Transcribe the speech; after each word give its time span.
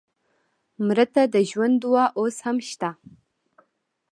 مړه 0.85 1.05
ته 1.13 1.21
د 1.33 1.35
ژوند 1.49 1.75
دعا 1.83 2.05
اوس 2.19 2.35
هم 2.45 2.57
شته 2.69 2.89